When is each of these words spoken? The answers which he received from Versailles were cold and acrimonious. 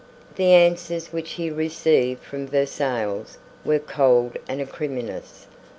The 0.35 0.51
answers 0.53 1.13
which 1.13 1.33
he 1.33 1.51
received 1.51 2.23
from 2.23 2.47
Versailles 2.47 3.37
were 3.63 3.77
cold 3.77 4.35
and 4.47 4.59
acrimonious. 4.59 5.45